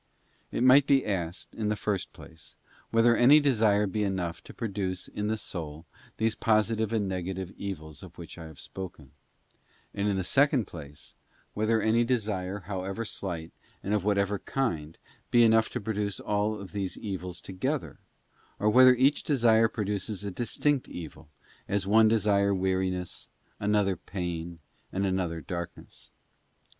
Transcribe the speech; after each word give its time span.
It 0.51 0.63
might 0.63 0.87
be 0.87 1.05
asked, 1.05 1.53
in 1.53 1.69
the 1.69 1.75
first 1.75 2.11
place, 2.11 2.55
whether 2.89 3.15
any 3.15 3.39
desire 3.39 3.85
be 3.85 4.01
enough 4.01 4.43
to 4.45 4.51
produce 4.51 5.07
in 5.07 5.27
the 5.27 5.37
soul 5.37 5.85
these 6.17 6.33
positive 6.33 6.91
and 6.91 7.07
negative 7.07 7.51
evils 7.55 8.01
of 8.01 8.17
which 8.17 8.39
I 8.39 8.45
have 8.47 8.59
spoken, 8.59 9.11
and, 9.93 10.07
in 10.07 10.17
the 10.17 10.23
second 10.23 10.65
place, 10.65 11.13
whether 11.53 11.79
any 11.83 12.03
desire, 12.03 12.61
however 12.61 13.05
slight, 13.05 13.51
and 13.83 13.93
of 13.93 14.03
whatever 14.03 14.39
'kind, 14.39 14.97
be 15.29 15.43
enough 15.43 15.69
to 15.69 15.79
produce 15.79 16.19
all 16.19 16.65
these 16.65 16.97
evils 16.97 17.39
together, 17.39 17.99
or 18.57 18.71
whether 18.71 18.95
each 18.95 19.21
desire 19.21 19.67
produces 19.67 20.23
a 20.23 20.31
distinct 20.31 20.87
evil, 20.89 21.29
as 21.67 21.85
one 21.85 22.07
desire 22.07 22.55
weariness, 22.55 23.29
another 23.59 23.95
pain, 23.95 24.57
and 24.91 25.05
another 25.05 25.41
darkness. 25.41 26.09